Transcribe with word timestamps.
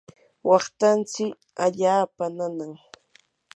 waqtanshi 0.49 1.23
allaapa 1.65 2.25
nanan. 2.37 2.73